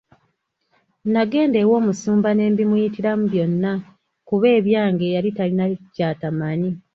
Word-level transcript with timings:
Nagenda 1.13 1.57
ew'omusumba 1.65 2.29
ne 2.33 2.45
mbimuyitiramu 2.51 3.23
byonna 3.31 3.71
kuba 4.27 4.47
ebyange 4.57 5.05
yali 5.15 5.29
talina 5.37 5.65
ky'atamanyi. 5.95 6.71